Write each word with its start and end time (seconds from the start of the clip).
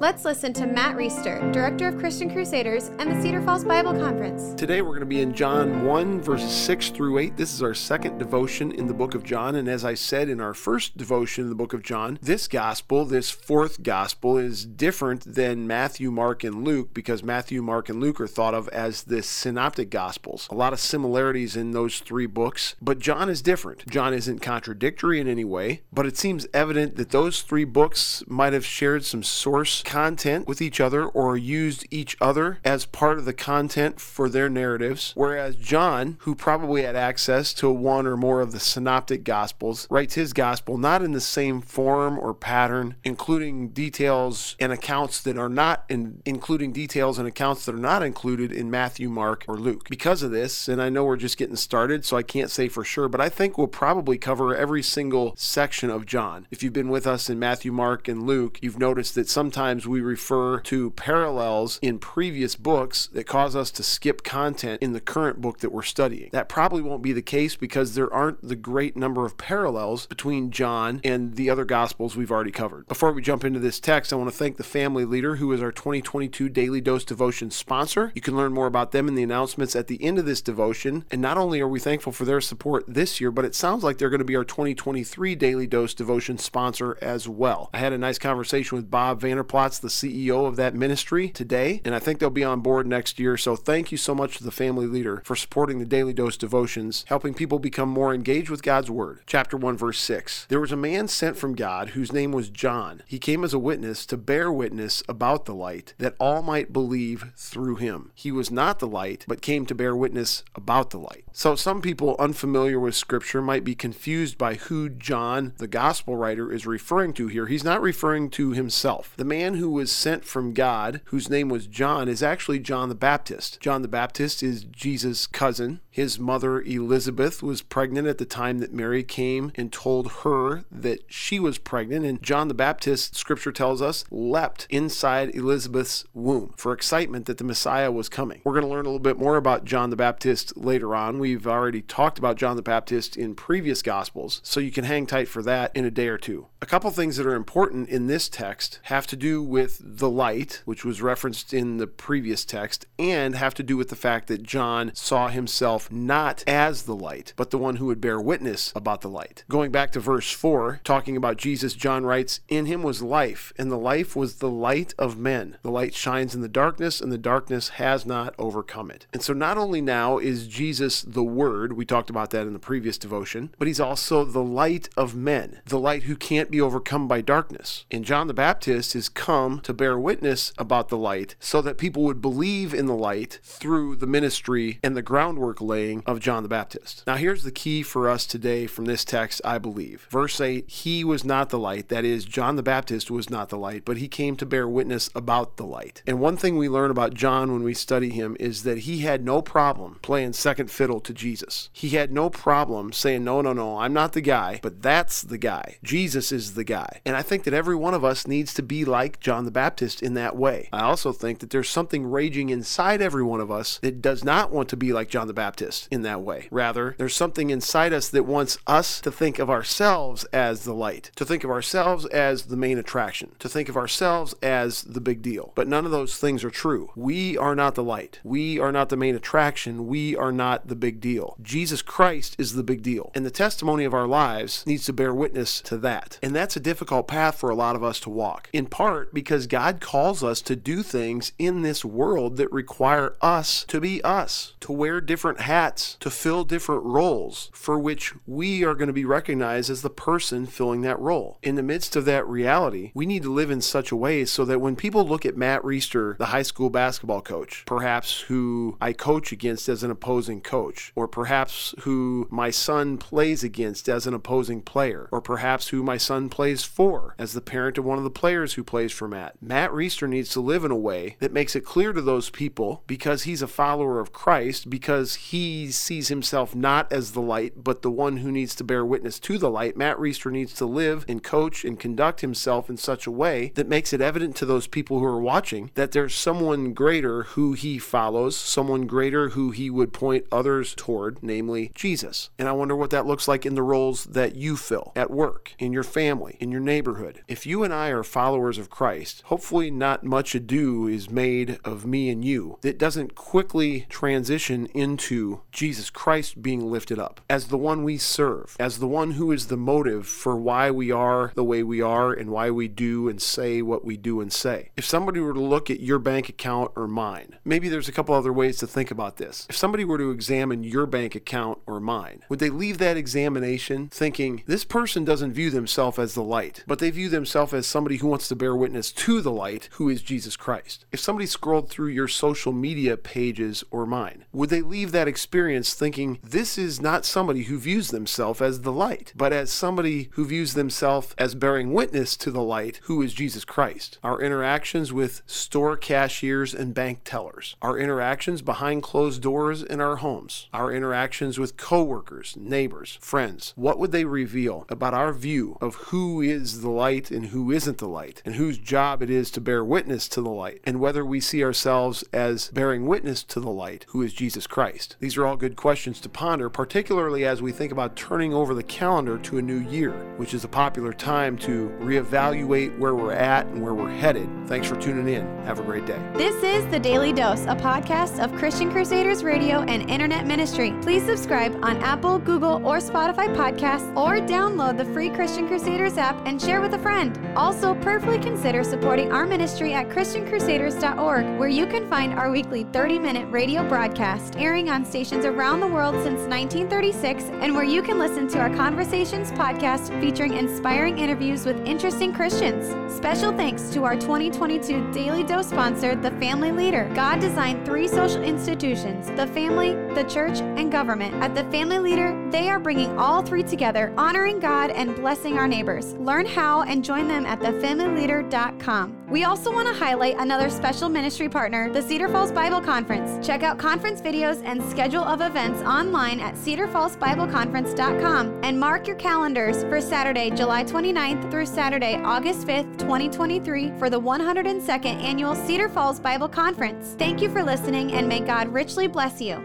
Let's 0.00 0.24
listen 0.24 0.52
to 0.52 0.64
Matt 0.64 0.96
Reisetter, 0.96 1.52
Director 1.52 1.88
of 1.88 1.98
Christian 1.98 2.30
Crusaders 2.30 2.92
and 3.00 3.10
the 3.10 3.20
Cedar 3.20 3.42
Falls 3.42 3.64
Bible 3.64 3.92
Conference. 3.94 4.54
Today 4.54 4.80
we're 4.80 4.90
going 4.90 5.00
to 5.00 5.06
be 5.06 5.22
in 5.22 5.34
John 5.34 5.84
1, 5.84 6.20
verses 6.20 6.52
6 6.52 6.90
through 6.90 7.18
8. 7.18 7.36
This 7.36 7.52
is 7.52 7.64
our 7.64 7.74
second 7.74 8.16
devotion 8.16 8.70
in 8.70 8.86
the 8.86 8.94
book 8.94 9.16
of 9.16 9.24
John. 9.24 9.56
And 9.56 9.68
as 9.68 9.84
I 9.84 9.94
said 9.94 10.28
in 10.28 10.40
our 10.40 10.54
first 10.54 10.96
devotion 10.96 11.42
in 11.42 11.48
the 11.50 11.56
book 11.56 11.72
of 11.72 11.82
John, 11.82 12.16
this 12.22 12.46
gospel, 12.46 13.06
this 13.06 13.30
fourth 13.30 13.82
gospel, 13.82 14.38
is 14.38 14.64
different 14.66 15.34
than 15.34 15.66
Matthew, 15.66 16.12
Mark, 16.12 16.44
and 16.44 16.64
Luke 16.64 16.94
because 16.94 17.24
Matthew, 17.24 17.60
Mark, 17.60 17.88
and 17.88 17.98
Luke 17.98 18.20
are 18.20 18.28
thought 18.28 18.54
of 18.54 18.68
as 18.68 19.02
the 19.02 19.20
synoptic 19.20 19.90
gospels. 19.90 20.46
A 20.52 20.54
lot 20.54 20.72
of 20.72 20.78
similarities 20.78 21.56
in 21.56 21.72
those 21.72 21.98
three 21.98 22.26
books, 22.26 22.76
but 22.80 23.00
John 23.00 23.28
is 23.28 23.42
different. 23.42 23.84
John 23.90 24.14
isn't 24.14 24.42
contradictory 24.42 25.18
in 25.18 25.26
any 25.26 25.44
way, 25.44 25.82
but 25.92 26.06
it 26.06 26.16
seems 26.16 26.46
evident 26.54 26.94
that 26.94 27.10
those 27.10 27.42
three 27.42 27.64
books 27.64 28.22
might 28.28 28.52
have 28.52 28.64
shared 28.64 29.04
some 29.04 29.24
source 29.24 29.82
content 29.88 30.46
with 30.46 30.60
each 30.60 30.80
other 30.80 31.06
or 31.06 31.34
used 31.34 31.86
each 31.90 32.14
other 32.20 32.58
as 32.62 32.84
part 32.84 33.18
of 33.18 33.24
the 33.24 33.32
content 33.32 33.98
for 33.98 34.28
their 34.28 34.50
narratives, 34.50 35.12
whereas 35.16 35.56
John, 35.56 36.18
who 36.20 36.34
probably 36.34 36.82
had 36.82 36.94
access 36.94 37.54
to 37.54 37.70
one 37.70 38.06
or 38.06 38.14
more 38.14 38.42
of 38.42 38.52
the 38.52 38.60
synoptic 38.60 39.24
gospels, 39.24 39.86
writes 39.90 40.14
his 40.14 40.34
gospel 40.34 40.76
not 40.76 41.00
in 41.00 41.12
the 41.12 41.22
same 41.22 41.62
form 41.62 42.18
or 42.18 42.34
pattern, 42.34 42.96
including 43.02 43.70
details 43.70 44.56
and 44.60 44.72
accounts 44.72 45.22
that 45.22 45.38
are 45.38 45.48
not 45.48 45.84
in, 45.88 46.20
including 46.26 46.70
details 46.70 47.18
and 47.18 47.26
accounts 47.26 47.64
that 47.64 47.74
are 47.74 47.78
not 47.78 48.02
included 48.02 48.52
in 48.52 48.70
Matthew, 48.70 49.08
Mark, 49.08 49.46
or 49.48 49.56
Luke. 49.56 49.88
Because 49.88 50.22
of 50.22 50.30
this, 50.30 50.68
and 50.68 50.82
I 50.82 50.90
know 50.90 51.04
we're 51.04 51.16
just 51.16 51.38
getting 51.38 51.56
started, 51.56 52.04
so 52.04 52.18
I 52.18 52.22
can't 52.22 52.50
say 52.50 52.68
for 52.68 52.84
sure, 52.84 53.08
but 53.08 53.22
I 53.22 53.30
think 53.30 53.56
we'll 53.56 53.68
probably 53.68 54.18
cover 54.18 54.54
every 54.54 54.82
single 54.82 55.32
section 55.38 55.88
of 55.88 56.04
John. 56.04 56.46
If 56.50 56.62
you've 56.62 56.74
been 56.74 56.90
with 56.90 57.06
us 57.06 57.30
in 57.30 57.38
Matthew, 57.38 57.72
Mark, 57.72 58.06
and 58.06 58.26
Luke, 58.26 58.58
you've 58.60 58.78
noticed 58.78 59.14
that 59.14 59.30
sometimes 59.30 59.77
sometimes 59.78 59.88
we 59.88 60.00
refer 60.00 60.58
to 60.58 60.90
parallels 60.92 61.78
in 61.82 62.00
previous 62.00 62.56
books 62.56 63.06
that 63.12 63.28
cause 63.28 63.54
us 63.54 63.70
to 63.70 63.82
skip 63.84 64.24
content 64.24 64.82
in 64.82 64.92
the 64.92 65.00
current 65.00 65.40
book 65.40 65.60
that 65.60 65.70
we're 65.70 65.82
studying. 65.82 66.30
That 66.32 66.48
probably 66.48 66.82
won't 66.82 67.02
be 67.02 67.12
the 67.12 67.22
case 67.22 67.54
because 67.54 67.94
there 67.94 68.12
aren't 68.12 68.42
the 68.42 68.56
great 68.56 68.96
number 68.96 69.24
of 69.24 69.38
parallels 69.38 70.06
between 70.06 70.50
John 70.50 71.00
and 71.04 71.36
the 71.36 71.48
other 71.48 71.64
Gospels 71.64 72.16
we've 72.16 72.32
already 72.32 72.50
covered. 72.50 72.88
Before 72.88 73.12
we 73.12 73.22
jump 73.22 73.44
into 73.44 73.60
this 73.60 73.78
text, 73.78 74.12
I 74.12 74.16
want 74.16 74.30
to 74.30 74.36
thank 74.36 74.56
the 74.56 74.64
family 74.64 75.04
leader 75.04 75.36
who 75.36 75.52
is 75.52 75.62
our 75.62 75.70
2022 75.70 76.48
Daily 76.48 76.80
Dose 76.80 77.04
Devotion 77.04 77.52
sponsor. 77.52 78.10
You 78.16 78.20
can 78.20 78.36
learn 78.36 78.52
more 78.52 78.66
about 78.66 78.90
them 78.90 79.06
in 79.06 79.14
the 79.14 79.22
announcements 79.22 79.76
at 79.76 79.86
the 79.86 80.02
end 80.02 80.18
of 80.18 80.24
this 80.24 80.42
devotion. 80.42 81.04
And 81.10 81.22
not 81.22 81.38
only 81.38 81.60
are 81.60 81.68
we 81.68 81.78
thankful 81.78 82.12
for 82.12 82.24
their 82.24 82.40
support 82.40 82.84
this 82.88 83.20
year, 83.20 83.30
but 83.30 83.44
it 83.44 83.54
sounds 83.54 83.84
like 83.84 83.98
they're 83.98 84.10
going 84.10 84.18
to 84.18 84.24
be 84.24 84.36
our 84.36 84.44
2023 84.44 85.36
Daily 85.36 85.68
Dose 85.68 85.94
Devotion 85.94 86.36
sponsor 86.36 86.98
as 87.00 87.28
well. 87.28 87.70
I 87.72 87.78
had 87.78 87.92
a 87.92 87.98
nice 87.98 88.18
conversation 88.18 88.74
with 88.76 88.90
Bob 88.90 89.20
Vander 89.68 89.78
Plaats 89.78 89.78
the 89.80 89.88
CEO 89.88 90.46
of 90.46 90.56
that 90.56 90.74
ministry 90.74 91.28
today, 91.28 91.82
and 91.84 91.94
I 91.94 91.98
think 91.98 92.18
they'll 92.18 92.30
be 92.30 92.44
on 92.44 92.60
board 92.60 92.86
next 92.86 93.18
year. 93.18 93.36
So 93.36 93.54
thank 93.54 93.92
you 93.92 93.98
so 93.98 94.14
much 94.14 94.38
to 94.38 94.44
the 94.44 94.50
family 94.50 94.86
leader 94.86 95.20
for 95.24 95.36
supporting 95.36 95.78
the 95.78 95.84
Daily 95.84 96.14
Dose 96.14 96.38
devotions, 96.38 97.04
helping 97.08 97.34
people 97.34 97.58
become 97.58 97.90
more 97.90 98.14
engaged 98.14 98.48
with 98.48 98.62
God's 98.62 98.90
Word. 98.90 99.20
Chapter 99.26 99.56
1, 99.56 99.76
verse 99.76 99.98
6. 100.00 100.46
There 100.48 100.60
was 100.60 100.72
a 100.72 100.76
man 100.76 101.06
sent 101.08 101.36
from 101.36 101.54
God 101.54 101.90
whose 101.90 102.12
name 102.12 102.32
was 102.32 102.48
John. 102.48 103.02
He 103.06 103.18
came 103.18 103.44
as 103.44 103.52
a 103.52 103.58
witness 103.58 104.06
to 104.06 104.16
bear 104.16 104.50
witness 104.50 105.02
about 105.06 105.44
the 105.44 105.54
light, 105.54 105.92
that 105.98 106.16
all 106.18 106.40
might 106.40 106.72
believe 106.72 107.32
through 107.36 107.76
him. 107.76 108.12
He 108.14 108.32
was 108.32 108.50
not 108.50 108.78
the 108.78 108.88
light, 108.88 109.26
but 109.28 109.42
came 109.42 109.66
to 109.66 109.74
bear 109.74 109.94
witness 109.94 110.44
about 110.54 110.90
the 110.90 110.98
light. 110.98 111.24
So 111.32 111.54
some 111.54 111.82
people 111.82 112.16
unfamiliar 112.18 112.80
with 112.80 112.94
Scripture 112.94 113.42
might 113.42 113.64
be 113.64 113.74
confused 113.74 114.38
by 114.38 114.54
who 114.54 114.88
John, 114.88 115.52
the 115.58 115.68
gospel 115.68 116.16
writer, 116.16 116.50
is 116.50 116.66
referring 116.66 117.12
to 117.14 117.26
here. 117.26 117.46
He's 117.46 117.64
not 117.64 117.82
referring 117.82 118.30
to 118.30 118.52
himself. 118.52 119.12
The 119.16 119.24
man 119.24 119.57
who 119.58 119.70
was 119.70 119.92
sent 119.92 120.24
from 120.24 120.54
God, 120.54 121.00
whose 121.06 121.30
name 121.30 121.48
was 121.48 121.66
John, 121.66 122.08
is 122.08 122.22
actually 122.22 122.58
John 122.58 122.88
the 122.88 122.94
Baptist. 122.94 123.60
John 123.60 123.82
the 123.82 123.88
Baptist 123.88 124.42
is 124.42 124.64
Jesus' 124.64 125.26
cousin. 125.26 125.80
His 125.90 126.18
mother 126.18 126.62
Elizabeth 126.62 127.42
was 127.42 127.62
pregnant 127.62 128.08
at 128.08 128.18
the 128.18 128.24
time 128.24 128.58
that 128.58 128.72
Mary 128.72 129.02
came 129.02 129.52
and 129.54 129.72
told 129.72 130.12
her 130.22 130.64
that 130.70 131.00
she 131.08 131.38
was 131.38 131.58
pregnant. 131.58 132.06
And 132.06 132.22
John 132.22 132.48
the 132.48 132.54
Baptist, 132.54 133.16
scripture 133.16 133.52
tells 133.52 133.82
us, 133.82 134.04
leapt 134.10 134.66
inside 134.70 135.34
Elizabeth's 135.34 136.04
womb 136.14 136.54
for 136.56 136.72
excitement 136.72 137.26
that 137.26 137.38
the 137.38 137.44
Messiah 137.44 137.90
was 137.90 138.08
coming. 138.08 138.40
We're 138.44 138.52
going 138.52 138.64
to 138.64 138.70
learn 138.70 138.86
a 138.86 138.88
little 138.88 138.98
bit 138.98 139.18
more 139.18 139.36
about 139.36 139.64
John 139.64 139.90
the 139.90 139.96
Baptist 139.96 140.56
later 140.56 140.94
on. 140.94 141.18
We've 141.18 141.46
already 141.46 141.82
talked 141.82 142.18
about 142.18 142.36
John 142.36 142.56
the 142.56 142.62
Baptist 142.62 143.16
in 143.16 143.34
previous 143.34 143.82
Gospels, 143.82 144.40
so 144.44 144.60
you 144.60 144.70
can 144.70 144.84
hang 144.84 145.06
tight 145.06 145.28
for 145.28 145.42
that 145.42 145.72
in 145.74 145.84
a 145.84 145.90
day 145.90 146.08
or 146.08 146.18
two. 146.18 146.46
A 146.62 146.66
couple 146.66 146.90
things 146.90 147.16
that 147.16 147.26
are 147.26 147.34
important 147.34 147.88
in 147.88 148.06
this 148.06 148.28
text 148.28 148.80
have 148.84 149.06
to 149.08 149.16
do 149.16 149.42
with 149.48 149.80
the 149.82 150.10
light, 150.10 150.62
which 150.64 150.84
was 150.84 151.02
referenced 151.02 151.52
in 151.52 151.78
the 151.78 151.86
previous 151.86 152.44
text, 152.44 152.86
and 152.98 153.34
have 153.34 153.54
to 153.54 153.62
do 153.62 153.76
with 153.76 153.88
the 153.88 153.96
fact 153.96 154.28
that 154.28 154.42
John 154.42 154.92
saw 154.94 155.28
himself 155.28 155.90
not 155.90 156.44
as 156.46 156.82
the 156.82 156.94
light, 156.94 157.32
but 157.36 157.50
the 157.50 157.58
one 157.58 157.76
who 157.76 157.86
would 157.86 158.00
bear 158.00 158.20
witness 158.20 158.72
about 158.76 159.00
the 159.00 159.08
light. 159.08 159.44
Going 159.48 159.70
back 159.70 159.92
to 159.92 160.00
verse 160.00 160.30
4, 160.30 160.80
talking 160.84 161.16
about 161.16 161.38
Jesus, 161.38 161.74
John 161.74 162.04
writes, 162.04 162.40
In 162.48 162.66
him 162.66 162.82
was 162.82 163.02
life, 163.02 163.52
and 163.56 163.70
the 163.70 163.78
life 163.78 164.14
was 164.14 164.36
the 164.36 164.50
light 164.50 164.94
of 164.98 165.18
men. 165.18 165.56
The 165.62 165.70
light 165.70 165.94
shines 165.94 166.34
in 166.34 166.40
the 166.40 166.48
darkness, 166.48 167.00
and 167.00 167.10
the 167.10 167.18
darkness 167.18 167.70
has 167.70 168.04
not 168.04 168.34
overcome 168.38 168.90
it. 168.90 169.06
And 169.12 169.22
so 169.22 169.32
not 169.32 169.58
only 169.58 169.80
now 169.80 170.18
is 170.18 170.46
Jesus 170.46 171.02
the 171.02 171.24
Word, 171.24 171.72
we 171.72 171.84
talked 171.84 172.10
about 172.10 172.30
that 172.30 172.46
in 172.46 172.52
the 172.52 172.58
previous 172.58 172.98
devotion, 172.98 173.54
but 173.58 173.68
he's 173.68 173.80
also 173.80 174.24
the 174.24 174.42
light 174.42 174.88
of 174.96 175.14
men, 175.14 175.60
the 175.66 175.78
light 175.78 176.04
who 176.04 176.16
can't 176.16 176.50
be 176.50 176.60
overcome 176.60 177.08
by 177.08 177.20
darkness. 177.20 177.86
And 177.90 178.04
John 178.04 178.26
the 178.26 178.34
Baptist 178.34 178.94
is 178.94 179.08
come 179.28 179.60
to 179.60 179.74
bear 179.74 179.98
witness 179.98 180.54
about 180.56 180.88
the 180.88 180.96
light 180.96 181.36
so 181.38 181.60
that 181.60 181.76
people 181.76 182.02
would 182.02 182.22
believe 182.22 182.72
in 182.72 182.86
the 182.86 182.94
light 182.94 183.38
through 183.42 183.94
the 183.94 184.06
ministry 184.06 184.78
and 184.82 184.96
the 184.96 185.02
groundwork 185.02 185.60
laying 185.60 186.02
of 186.06 186.18
John 186.18 186.42
the 186.42 186.48
Baptist. 186.48 187.02
Now, 187.06 187.16
here's 187.16 187.42
the 187.42 187.52
key 187.52 187.82
for 187.82 188.08
us 188.08 188.24
today 188.24 188.66
from 188.66 188.86
this 188.86 189.04
text, 189.04 189.42
I 189.44 189.58
believe. 189.58 190.06
Verse 190.08 190.40
8 190.40 190.66
He 190.70 191.04
was 191.04 191.26
not 191.26 191.50
the 191.50 191.58
light, 191.58 191.90
that 191.90 192.06
is, 192.06 192.24
John 192.24 192.56
the 192.56 192.62
Baptist 192.62 193.10
was 193.10 193.28
not 193.28 193.50
the 193.50 193.58
light, 193.58 193.84
but 193.84 193.98
he 193.98 194.08
came 194.08 194.34
to 194.34 194.46
bear 194.46 194.66
witness 194.66 195.10
about 195.14 195.58
the 195.58 195.66
light. 195.66 196.02
And 196.06 196.20
one 196.20 196.38
thing 196.38 196.56
we 196.56 196.70
learn 196.70 196.90
about 196.90 197.12
John 197.12 197.52
when 197.52 197.62
we 197.62 197.74
study 197.74 198.08
him 198.08 198.34
is 198.40 198.62
that 198.62 198.78
he 198.78 199.00
had 199.00 199.22
no 199.22 199.42
problem 199.42 199.98
playing 200.00 200.32
second 200.32 200.70
fiddle 200.70 201.00
to 201.00 201.12
Jesus. 201.12 201.68
He 201.74 201.90
had 201.90 202.10
no 202.10 202.30
problem 202.30 202.94
saying, 202.94 203.24
No, 203.24 203.42
no, 203.42 203.52
no, 203.52 203.76
I'm 203.76 203.92
not 203.92 204.14
the 204.14 204.22
guy, 204.22 204.58
but 204.62 204.80
that's 204.80 205.20
the 205.20 205.36
guy. 205.36 205.76
Jesus 205.84 206.32
is 206.32 206.54
the 206.54 206.64
guy. 206.64 207.02
And 207.04 207.14
I 207.14 207.20
think 207.20 207.44
that 207.44 207.52
every 207.52 207.76
one 207.76 207.92
of 207.92 208.04
us 208.04 208.26
needs 208.26 208.54
to 208.54 208.62
be 208.62 208.86
like 208.86 209.17
John 209.20 209.44
the 209.44 209.50
Baptist. 209.50 210.02
In 210.02 210.14
that 210.14 210.36
way. 210.36 210.68
I 210.72 210.82
also 210.82 211.12
think 211.12 211.38
that 211.38 211.50
there's 211.50 211.68
something 211.68 212.06
raging 212.06 212.50
inside 212.50 213.00
every 213.00 213.22
one 213.22 213.40
of 213.40 213.50
us 213.50 213.78
that 213.78 214.02
does 214.02 214.24
not 214.24 214.50
want 214.50 214.68
to 214.70 214.76
be 214.76 214.92
like 214.92 215.08
John 215.08 215.26
the 215.26 215.32
Baptist 215.32 215.88
in 215.90 216.02
that 216.02 216.20
way. 216.20 216.48
Rather, 216.50 216.94
there's 216.98 217.14
something 217.14 217.50
inside 217.50 217.92
us 217.92 218.08
that 218.08 218.24
wants 218.24 218.58
us 218.66 219.00
to 219.00 219.10
think 219.10 219.38
of 219.38 219.50
ourselves 219.50 220.24
as 220.26 220.64
the 220.64 220.74
light, 220.74 221.10
to 221.16 221.24
think 221.24 221.44
of 221.44 221.50
ourselves 221.50 222.06
as 222.06 222.44
the 222.44 222.56
main 222.56 222.78
attraction, 222.78 223.32
to 223.38 223.48
think 223.48 223.68
of 223.68 223.76
ourselves 223.76 224.34
as 224.42 224.82
the 224.82 225.00
big 225.00 225.22
deal. 225.22 225.52
But 225.54 225.68
none 225.68 225.84
of 225.84 225.90
those 225.90 226.16
things 226.16 226.44
are 226.44 226.50
true. 226.50 226.90
We 226.96 227.36
are 227.36 227.54
not 227.54 227.74
the 227.74 227.84
light. 227.84 228.20
We 228.24 228.58
are 228.58 228.72
not 228.72 228.88
the 228.88 228.96
main 228.96 229.14
attraction. 229.14 229.86
We 229.86 230.16
are 230.16 230.32
not 230.32 230.68
the 230.68 230.76
big 230.76 231.00
deal. 231.00 231.36
Jesus 231.40 231.82
Christ 231.82 232.36
is 232.38 232.54
the 232.54 232.62
big 232.62 232.82
deal. 232.82 233.10
And 233.14 233.24
the 233.24 233.30
testimony 233.30 233.84
of 233.84 233.94
our 233.94 234.06
lives 234.06 234.64
needs 234.66 234.84
to 234.86 234.92
bear 234.92 235.14
witness 235.14 235.60
to 235.62 235.76
that. 235.78 236.18
And 236.22 236.34
that's 236.34 236.56
a 236.56 236.60
difficult 236.60 237.08
path 237.08 237.38
for 237.38 237.50
a 237.50 237.54
lot 237.54 237.76
of 237.76 237.84
us 237.84 238.00
to 238.00 238.10
walk, 238.10 238.48
in 238.52 238.66
part 238.66 239.07
because 239.12 239.46
God 239.46 239.80
calls 239.80 240.22
us 240.22 240.40
to 240.42 240.56
do 240.56 240.82
things 240.82 241.32
in 241.38 241.62
this 241.62 241.84
world 241.84 242.36
that 242.36 242.52
require 242.52 243.16
us 243.20 243.64
to 243.68 243.80
be 243.80 244.02
us, 244.02 244.54
to 244.60 244.72
wear 244.72 245.00
different 245.00 245.40
hats, 245.40 245.96
to 246.00 246.10
fill 246.10 246.44
different 246.44 246.84
roles 246.84 247.50
for 247.52 247.78
which 247.78 248.14
we 248.26 248.64
are 248.64 248.74
going 248.74 248.88
to 248.88 248.92
be 248.92 249.04
recognized 249.04 249.70
as 249.70 249.82
the 249.82 249.90
person 249.90 250.46
filling 250.46 250.82
that 250.82 250.98
role. 250.98 251.38
In 251.42 251.54
the 251.54 251.62
midst 251.62 251.96
of 251.96 252.04
that 252.04 252.26
reality, 252.26 252.92
we 252.94 253.06
need 253.06 253.22
to 253.22 253.32
live 253.32 253.50
in 253.50 253.60
such 253.60 253.90
a 253.90 253.96
way 253.96 254.24
so 254.24 254.44
that 254.44 254.60
when 254.60 254.76
people 254.76 255.06
look 255.06 255.24
at 255.24 255.36
Matt 255.36 255.62
Reisetter, 255.62 256.16
the 256.18 256.26
high 256.26 256.42
school 256.42 256.70
basketball 256.70 257.20
coach, 257.20 257.64
perhaps 257.66 258.20
who 258.22 258.76
I 258.80 258.92
coach 258.92 259.32
against 259.32 259.68
as 259.68 259.82
an 259.82 259.90
opposing 259.90 260.40
coach, 260.40 260.92
or 260.94 261.08
perhaps 261.08 261.74
who 261.80 262.26
my 262.30 262.50
son 262.50 262.98
plays 262.98 263.42
against 263.42 263.88
as 263.88 264.06
an 264.06 264.14
opposing 264.14 264.60
player, 264.60 265.08
or 265.10 265.20
perhaps 265.20 265.68
who 265.68 265.82
my 265.82 265.96
son 265.96 266.28
plays 266.28 266.64
for 266.64 267.14
as 267.18 267.32
the 267.32 267.40
parent 267.40 267.78
of 267.78 267.84
one 267.84 267.98
of 267.98 268.04
the 268.04 268.10
players 268.10 268.54
who 268.54 268.64
plays 268.64 268.92
for 268.98 269.08
Matt. 269.08 269.36
Matt 269.40 269.70
Reisetter 269.70 270.08
needs 270.08 270.30
to 270.30 270.40
live 270.40 270.64
in 270.64 270.70
a 270.70 270.76
way 270.76 271.16
that 271.20 271.32
makes 271.32 271.56
it 271.56 271.64
clear 271.64 271.92
to 271.92 272.02
those 272.02 272.30
people 272.30 272.82
because 272.86 273.22
he's 273.22 273.42
a 273.42 273.46
follower 273.46 274.00
of 274.00 274.12
Christ, 274.12 274.68
because 274.68 275.14
he 275.14 275.70
sees 275.70 276.08
himself 276.08 276.54
not 276.54 276.92
as 276.92 277.12
the 277.12 277.22
light, 277.22 277.64
but 277.64 277.82
the 277.82 277.90
one 277.90 278.18
who 278.18 278.30
needs 278.30 278.54
to 278.56 278.64
bear 278.64 278.84
witness 278.84 279.18
to 279.20 279.38
the 279.38 279.50
light. 279.50 279.76
Matt 279.76 279.96
Reisetter 279.96 280.32
needs 280.32 280.52
to 280.54 280.66
live 280.66 281.04
and 281.08 281.22
coach 281.22 281.64
and 281.64 281.78
conduct 281.78 282.20
himself 282.20 282.68
in 282.68 282.76
such 282.76 283.06
a 283.06 283.10
way 283.10 283.52
that 283.54 283.68
makes 283.68 283.92
it 283.92 284.00
evident 284.00 284.36
to 284.36 284.46
those 284.46 284.66
people 284.66 284.98
who 284.98 285.04
are 285.04 285.20
watching 285.20 285.70
that 285.74 285.92
there's 285.92 286.14
someone 286.14 286.72
greater 286.72 287.22
who 287.22 287.52
he 287.52 287.78
follows, 287.78 288.36
someone 288.36 288.86
greater 288.86 289.30
who 289.30 289.50
he 289.50 289.70
would 289.70 289.92
point 289.92 290.26
others 290.32 290.74
toward, 290.74 291.22
namely 291.22 291.70
Jesus. 291.74 292.30
And 292.38 292.48
I 292.48 292.52
wonder 292.52 292.74
what 292.74 292.90
that 292.90 293.06
looks 293.06 293.28
like 293.28 293.46
in 293.46 293.54
the 293.54 293.62
roles 293.62 294.04
that 294.06 294.34
you 294.34 294.56
fill 294.56 294.92
at 294.96 295.10
work, 295.10 295.54
in 295.58 295.72
your 295.72 295.82
family, 295.84 296.36
in 296.40 296.50
your 296.50 296.60
neighborhood. 296.60 297.22
If 297.28 297.46
you 297.46 297.62
and 297.62 297.72
I 297.72 297.88
are 297.88 298.02
followers 298.02 298.58
of 298.58 298.70
Christ, 298.70 298.87
hopefully 299.24 299.70
not 299.70 300.04
much 300.04 300.34
ado 300.34 300.86
is 300.86 301.10
made 301.10 301.58
of 301.64 301.84
me 301.84 302.10
and 302.10 302.24
you 302.24 302.58
that 302.62 302.78
doesn't 302.78 303.14
quickly 303.14 303.86
transition 303.88 304.66
into 304.74 305.40
Jesus 305.52 305.90
Christ 305.90 306.40
being 306.42 306.70
lifted 306.70 306.98
up 306.98 307.20
as 307.28 307.48
the 307.48 307.58
one 307.58 307.84
we 307.84 307.98
serve, 307.98 308.56
as 308.58 308.78
the 308.78 308.88
one 308.88 309.12
who 309.12 309.32
is 309.32 309.48
the 309.48 309.56
motive 309.56 310.06
for 310.06 310.36
why 310.36 310.70
we 310.70 310.90
are 310.90 311.32
the 311.34 311.44
way 311.44 311.62
we 311.62 311.80
are 311.80 312.12
and 312.12 312.30
why 312.30 312.50
we 312.50 312.68
do 312.68 313.08
and 313.08 313.20
say 313.20 313.60
what 313.60 313.84
we 313.84 313.96
do 313.96 314.20
and 314.20 314.32
say. 314.32 314.70
If 314.76 314.84
somebody 314.84 315.20
were 315.20 315.34
to 315.34 315.40
look 315.40 315.70
at 315.70 315.80
your 315.80 315.98
bank 315.98 316.28
account 316.28 316.72
or 316.76 316.86
mine, 316.88 317.36
maybe 317.44 317.68
there's 317.68 317.88
a 317.88 317.92
couple 317.92 318.14
other 318.14 318.32
ways 318.32 318.58
to 318.58 318.66
think 318.66 318.90
about 318.90 319.16
this. 319.16 319.46
If 319.50 319.56
somebody 319.56 319.84
were 319.84 319.98
to 319.98 320.10
examine 320.10 320.64
your 320.64 320.86
bank 320.86 321.14
account 321.14 321.58
or 321.66 321.80
mine, 321.80 322.22
would 322.28 322.38
they 322.38 322.50
leave 322.50 322.78
that 322.78 322.96
examination 322.96 323.88
thinking 323.88 324.42
this 324.46 324.64
person 324.64 325.04
doesn't 325.04 325.32
view 325.32 325.50
themselves 325.50 325.98
as 325.98 326.14
the 326.14 326.22
light, 326.22 326.64
but 326.66 326.78
they 326.78 326.90
view 326.90 327.08
themselves 327.08 327.52
as 327.52 327.66
somebody 327.66 327.96
who 327.96 328.06
wants 328.08 328.28
to 328.28 328.36
bear 328.36 328.54
witness 328.54 328.77
to 328.86 329.20
the 329.20 329.32
light, 329.32 329.68
who 329.72 329.88
is 329.88 330.02
Jesus 330.02 330.36
Christ? 330.36 330.84
If 330.92 331.00
somebody 331.00 331.26
scrolled 331.26 331.68
through 331.68 331.88
your 331.88 332.08
social 332.08 332.52
media 332.52 332.96
pages 332.96 333.64
or 333.70 333.86
mine, 333.86 334.24
would 334.32 334.50
they 334.50 334.62
leave 334.62 334.92
that 334.92 335.08
experience 335.08 335.74
thinking 335.74 336.18
this 336.22 336.56
is 336.56 336.80
not 336.80 337.04
somebody 337.04 337.44
who 337.44 337.58
views 337.58 337.88
themselves 337.88 338.40
as 338.40 338.62
the 338.62 338.72
light, 338.72 339.12
but 339.16 339.32
as 339.32 339.50
somebody 339.50 340.08
who 340.12 340.24
views 340.24 340.54
themselves 340.54 341.14
as 341.18 341.34
bearing 341.34 341.72
witness 341.72 342.16
to 342.16 342.30
the 342.30 342.42
light, 342.42 342.80
who 342.84 343.02
is 343.02 343.12
Jesus 343.12 343.44
Christ? 343.44 343.98
Our 344.02 344.20
interactions 344.20 344.92
with 344.92 345.22
store 345.26 345.76
cashiers 345.76 346.54
and 346.54 346.74
bank 346.74 347.00
tellers, 347.04 347.56
our 347.60 347.78
interactions 347.78 348.42
behind 348.42 348.82
closed 348.82 349.22
doors 349.22 349.62
in 349.62 349.80
our 349.80 349.96
homes, 349.96 350.48
our 350.52 350.72
interactions 350.72 351.38
with 351.38 351.56
coworkers, 351.56 352.36
neighbors, 352.38 352.98
friends, 353.00 353.52
what 353.56 353.78
would 353.78 353.92
they 353.92 354.04
reveal 354.04 354.64
about 354.68 354.94
our 354.94 355.12
view 355.12 355.56
of 355.60 355.74
who 355.76 356.20
is 356.20 356.60
the 356.60 356.70
light 356.70 357.10
and 357.10 357.26
who 357.26 357.50
isn't 357.50 357.78
the 357.78 357.88
light, 357.88 358.22
and 358.24 358.34
whose 358.34 358.58
job 358.68 359.02
it 359.02 359.08
is 359.08 359.30
to 359.30 359.40
bear 359.40 359.64
witness 359.64 360.06
to 360.08 360.20
the 360.20 360.28
light, 360.28 360.60
and 360.62 360.78
whether 360.78 361.02
we 361.02 361.20
see 361.20 361.42
ourselves 361.42 362.04
as 362.12 362.48
bearing 362.48 362.84
witness 362.86 363.24
to 363.24 363.40
the 363.40 363.50
light, 363.50 363.86
who 363.88 364.02
is 364.02 364.12
Jesus 364.12 364.46
Christ? 364.46 364.94
These 365.00 365.16
are 365.16 365.26
all 365.26 365.38
good 365.38 365.56
questions 365.56 366.00
to 366.02 366.08
ponder, 366.10 366.50
particularly 366.50 367.24
as 367.24 367.40
we 367.40 367.50
think 367.50 367.72
about 367.72 367.96
turning 367.96 368.34
over 368.34 368.52
the 368.52 368.62
calendar 368.62 369.16
to 369.20 369.38
a 369.38 369.42
new 369.42 369.58
year, 369.58 369.92
which 370.18 370.34
is 370.34 370.44
a 370.44 370.48
popular 370.48 370.92
time 370.92 371.38
to 371.38 371.70
reevaluate 371.80 372.78
where 372.78 372.94
we're 372.94 373.14
at 373.14 373.46
and 373.46 373.62
where 373.62 373.72
we're 373.72 373.88
headed. 373.88 374.28
Thanks 374.46 374.68
for 374.68 374.76
tuning 374.76 375.08
in. 375.08 375.24
Have 375.44 375.60
a 375.60 375.62
great 375.62 375.86
day. 375.86 375.98
This 376.12 376.36
is 376.42 376.70
The 376.70 376.78
Daily 376.78 377.14
Dose, 377.14 377.44
a 377.44 377.56
podcast 377.56 378.22
of 378.22 378.36
Christian 378.36 378.70
Crusaders 378.70 379.24
Radio 379.24 379.62
and 379.62 379.90
Internet 379.90 380.26
Ministry. 380.26 380.74
Please 380.82 381.04
subscribe 381.04 381.58
on 381.64 381.78
Apple, 381.78 382.18
Google, 382.18 382.56
or 382.66 382.80
Spotify 382.80 383.34
podcasts, 383.34 383.88
or 383.96 384.18
download 384.18 384.76
the 384.76 384.84
free 384.92 385.08
Christian 385.08 385.48
Crusaders 385.48 385.96
app 385.96 386.20
and 386.26 386.38
share 386.38 386.60
with 386.60 386.74
a 386.74 386.78
friend. 386.78 387.18
Also, 387.34 387.74
prayerfully 387.76 388.18
supporting 388.64 389.12
our 389.12 389.26
ministry 389.26 389.74
at 389.74 389.88
ChristianCrusaders.org, 389.88 391.38
where 391.38 391.48
you 391.48 391.66
can 391.66 391.88
find 391.88 392.14
our 392.14 392.30
weekly 392.30 392.64
30 392.64 392.98
minute 392.98 393.28
radio 393.30 393.66
broadcast 393.68 394.36
airing 394.36 394.68
on 394.70 394.84
stations 394.84 395.24
around 395.24 395.60
the 395.60 395.66
world 395.66 395.94
since 396.02 396.20
1936, 396.28 397.24
and 397.42 397.54
where 397.54 397.64
you 397.64 397.82
can 397.82 397.98
listen 397.98 398.28
to 398.28 398.38
our 398.38 398.54
Conversations 398.54 399.30
podcast 399.32 399.98
featuring 400.00 400.34
inspiring 400.34 400.98
interviews 400.98 401.44
with 401.44 401.58
interesting 401.66 402.12
Christians. 402.12 402.74
Special 402.94 403.32
thanks 403.32 403.70
to 403.70 403.84
our 403.84 403.94
2022 403.94 404.90
Daily 404.92 405.24
Dose 405.24 405.48
sponsor, 405.48 405.94
The 405.94 406.10
Family 406.12 406.52
Leader. 406.52 406.90
God 406.94 407.20
designed 407.20 407.64
three 407.64 407.88
social 407.88 408.22
institutions 408.22 409.08
the 409.18 409.26
family, 409.28 409.72
the 409.98 410.08
church, 410.08 410.38
and 410.38 410.70
government. 410.70 411.12
At 411.16 411.34
The 411.34 411.42
Family 411.50 411.80
Leader, 411.80 412.30
they 412.30 412.48
are 412.48 412.60
bringing 412.60 412.96
all 412.98 413.20
three 413.20 413.42
together, 413.42 413.92
honoring 413.98 414.38
God 414.38 414.70
and 414.70 414.94
blessing 414.94 415.38
our 415.38 415.48
neighbors. 415.48 415.94
Learn 415.94 416.24
how 416.24 416.62
and 416.62 416.84
join 416.84 417.08
them 417.08 417.26
at 417.26 417.40
thefamilyleader.com. 417.40 418.94
We 419.08 419.24
also 419.24 419.50
want 419.50 419.66
to 419.66 419.74
highlight 419.74 420.16
another 420.18 420.50
special 420.50 420.88
ministry 420.88 421.28
partner, 421.28 421.72
the 421.72 421.82
Cedar 421.82 422.08
Falls 422.08 422.30
Bible 422.30 422.60
Conference. 422.60 423.26
Check 423.26 423.42
out 423.42 423.58
conference 423.58 424.00
videos 424.00 424.40
and 424.44 424.62
schedule 424.70 425.02
of 425.02 425.22
events 425.22 425.62
online 425.62 426.20
at 426.20 426.34
cedarfallsbibleconference.com 426.34 428.40
and 428.44 428.60
mark 428.60 428.86
your 428.86 428.96
calendars 428.96 429.64
for 429.64 429.80
Saturday, 429.80 430.30
July 430.30 430.62
29th 430.62 431.28
through 431.30 431.46
Saturday, 431.46 431.96
August 432.04 432.46
5th, 432.46 432.78
2023 432.78 433.72
for 433.78 433.90
the 433.90 434.00
102nd 434.00 435.02
annual 435.02 435.34
Cedar 435.34 435.70
Falls 435.70 435.98
Bible 435.98 436.28
Conference. 436.28 436.94
Thank 436.98 437.22
you 437.22 437.30
for 437.30 437.42
listening 437.42 437.94
and 437.94 438.06
may 438.06 438.20
God 438.20 438.48
richly 438.48 438.86
bless 438.86 439.22
you. 439.22 439.42